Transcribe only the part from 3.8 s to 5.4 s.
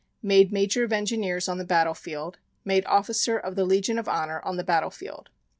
of Honor, on the battle field.